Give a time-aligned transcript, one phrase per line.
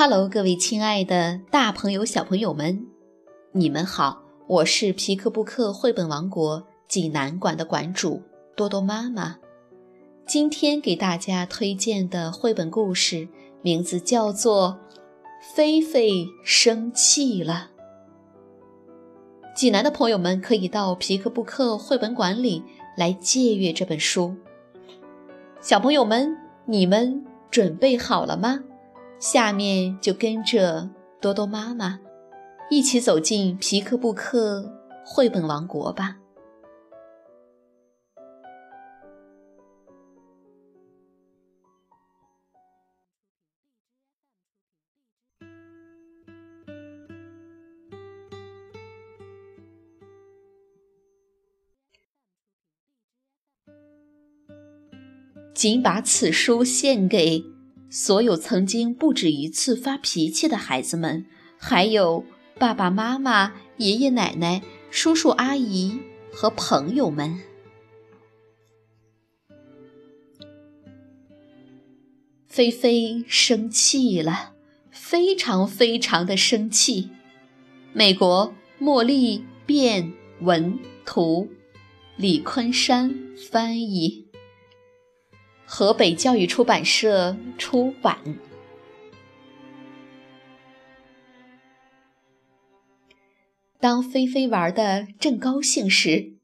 [0.00, 2.86] Hello，各位亲爱的大朋友、小朋友们，
[3.50, 4.22] 你们好！
[4.46, 8.22] 我是皮克布克绘本王国济南馆的馆主
[8.56, 9.38] 多多妈妈。
[10.24, 13.26] 今天给大家推荐的绘本故事
[13.60, 14.78] 名字叫做
[15.56, 17.70] 《菲菲生气了》。
[19.56, 22.62] 济南的朋友们可以到皮克布克绘本馆里
[22.96, 24.36] 来借阅这本书。
[25.60, 28.60] 小朋友们，你们准备好了吗？
[29.18, 30.88] 下面就跟着
[31.20, 31.98] 多多妈妈
[32.70, 34.70] 一起走进皮克布克
[35.04, 36.18] 绘本王国吧。
[55.58, 57.57] 仅把此书献给。
[57.90, 61.24] 所有曾经不止一次发脾气的孩子们，
[61.56, 62.24] 还有
[62.58, 65.98] 爸爸妈妈、爷爷奶奶、叔叔阿姨
[66.30, 67.40] 和朋友们，
[72.46, 74.52] 菲菲生气了，
[74.90, 77.08] 非常非常的生气。
[77.94, 81.48] 美国茉莉变文图，
[82.16, 83.18] 李昆山
[83.50, 84.27] 翻译。
[85.70, 88.38] 河北教育出版社出版。
[93.78, 96.38] 当菲菲玩的正高兴时，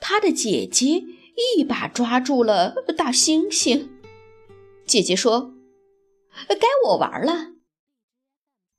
[0.00, 1.04] 她的姐姐
[1.56, 3.86] 一把抓住了大猩猩。
[4.84, 5.54] 姐姐说
[6.48, 7.52] ：“该我玩了。”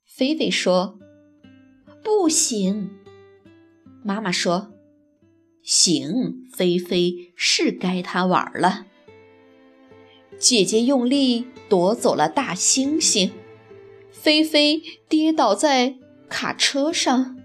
[0.04, 0.98] 菲菲说
[2.04, 2.90] ：“不行。”
[4.04, 4.70] 妈妈说
[5.64, 8.84] ：“行，菲菲是该她玩了。”
[10.38, 13.30] 姐姐用力夺走了大猩猩，
[14.12, 15.96] 菲菲跌倒在
[16.28, 17.36] 卡车上。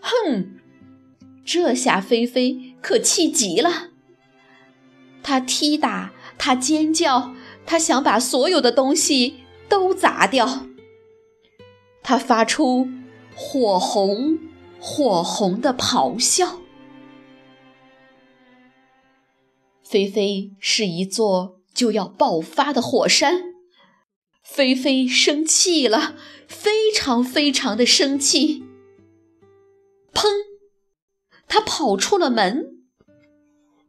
[0.00, 0.54] 哼，
[1.44, 3.90] 这下菲菲可气极了。
[5.22, 7.34] 她踢打，她尖叫，
[7.66, 9.34] 她想把所有的东西
[9.68, 10.66] 都砸掉。
[12.02, 12.88] 她发出
[13.36, 14.38] 火红、
[14.80, 16.61] 火红的咆哮。
[19.92, 23.52] 菲菲是一座就要爆发的火山，
[24.42, 26.16] 菲菲生气了，
[26.48, 28.64] 非常非常的生气。
[30.14, 30.30] 砰！
[31.46, 32.86] 他跑出了门，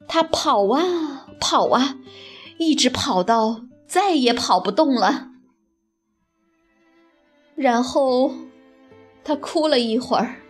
[0.06, 2.00] 他跑啊跑啊，
[2.58, 5.30] 一直跑到再也跑不动了。
[7.56, 8.34] 然后
[9.24, 10.42] 他哭了一会儿，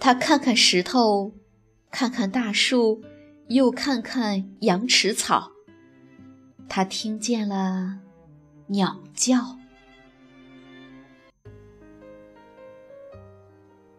[0.00, 1.34] 他看看石头。
[1.94, 3.04] 看看大树，
[3.46, 5.52] 又看看羊齿草。
[6.68, 8.00] 他听见了
[8.66, 9.56] 鸟叫。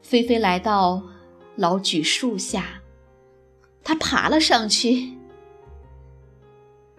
[0.01, 1.01] 菲菲来到
[1.55, 2.81] 老榉树下，
[3.81, 5.17] 他爬了上去。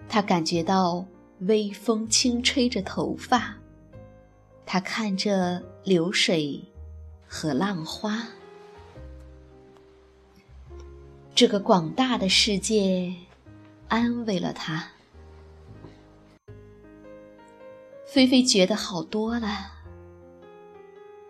[0.09, 1.05] 他感觉到
[1.41, 3.55] 微风轻吹着头发。
[4.65, 6.65] 他看着流水
[7.29, 8.27] 和浪花。
[11.37, 13.13] 这个广大的世界
[13.89, 14.89] 安慰了他，
[18.07, 19.49] 菲菲觉得好多了。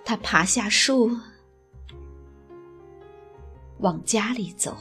[0.05, 1.11] 他爬下树，
[3.78, 4.77] 往家里走。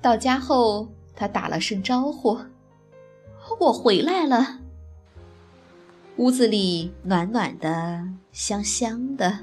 [0.00, 2.40] 到家后，他打了声招呼
[3.60, 4.60] ：“我回来了。”
[6.16, 8.02] 屋子里暖暖的，
[8.32, 9.40] 香香的。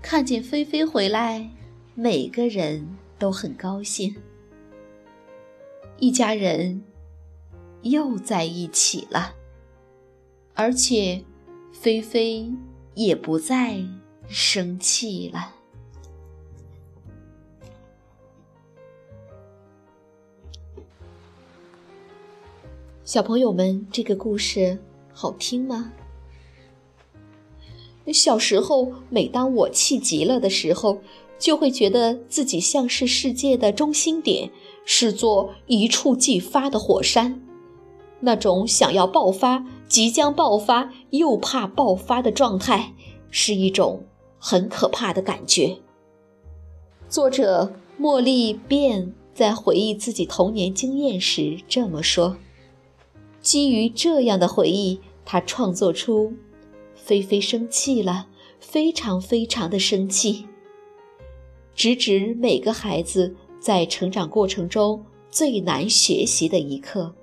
[0.00, 1.50] 看见菲菲回来。
[1.98, 4.14] 每个人都很高兴，
[5.98, 6.84] 一家人
[7.80, 9.34] 又在一起了，
[10.52, 11.24] 而且
[11.72, 12.52] 菲菲
[12.94, 13.82] 也不再
[14.28, 15.54] 生气了。
[23.06, 24.78] 小朋友们，这个故事
[25.14, 25.94] 好听吗？
[28.12, 31.00] 小时候，每当我气急了的时候，
[31.38, 34.50] 就会觉得自己像是世界的中心点，
[34.84, 37.42] 是座一触即发的火山。
[38.20, 42.94] 那种想要爆发、即将爆发又怕爆发的状态，
[43.30, 44.04] 是一种
[44.38, 45.76] 很可怕的感觉。
[47.08, 52.36] 作者茉莉便在回忆自己童年经验时这么说。
[53.42, 56.30] 基于这样的回忆，他创作出
[56.96, 58.28] 《菲菲生气了》，
[58.58, 60.46] 非常非常的生气。
[61.76, 67.14] 直指每个孩子在成长过程中最难学习的一课，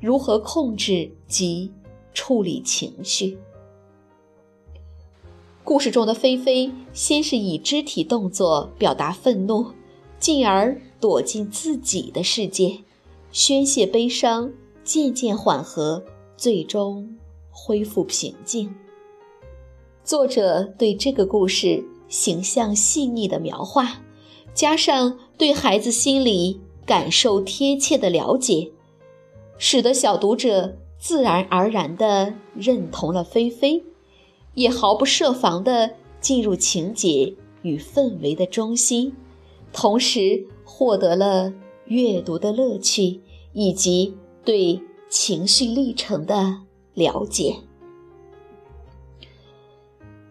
[0.00, 1.72] 如何控制及
[2.14, 3.36] 处理情绪。
[5.64, 9.66] 故事中的菲菲先是以肢体动作表达愤怒，
[10.20, 12.78] 进而躲进自己的世界，
[13.32, 14.52] 宣泄悲伤，
[14.84, 16.04] 渐渐缓和，
[16.36, 17.18] 最终
[17.50, 18.72] 恢复平静。
[20.04, 24.02] 作者对这个故事形象细腻的描画，
[24.54, 28.72] 加上对孩子心理感受贴切的了解，
[29.58, 33.84] 使得小读者自然而然地认同了菲菲。
[34.54, 37.32] 也毫不设防地进入情节
[37.62, 39.14] 与氛围的中心，
[39.72, 41.52] 同时获得了
[41.84, 43.20] 阅读的乐趣
[43.52, 46.62] 以及对情绪历程的
[46.94, 47.58] 了解。